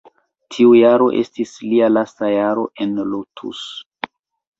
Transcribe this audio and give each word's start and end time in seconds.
Tiu 0.53 0.69
jaro 0.77 1.09
estis 1.19 1.51
lia 1.65 1.89
lasta 1.97 2.31
jaro 2.37 2.63
en 2.87 2.95
Lotus. 3.11 3.61